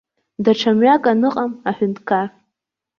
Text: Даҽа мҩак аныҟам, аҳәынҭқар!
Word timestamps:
Даҽа 0.43 0.71
мҩак 0.77 1.03
аныҟам, 1.11 1.51
аҳәынҭқар! 1.69 2.27